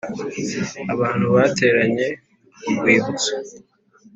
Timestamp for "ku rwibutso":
2.61-3.33